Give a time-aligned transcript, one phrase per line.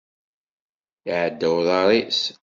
[1.11, 2.21] Iɛedda uḍar-is.